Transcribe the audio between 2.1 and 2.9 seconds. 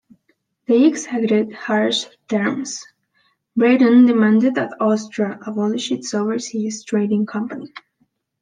terms: